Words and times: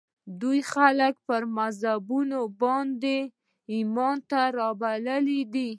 دوی 0.41 0.59
خلک 0.73 1.13
پر 1.27 1.41
مذهبونو 1.57 2.39
باندې 2.61 3.17
ایمان 3.73 4.17
ته 4.29 4.39
رابللي 4.57 5.41
دي 5.53 5.69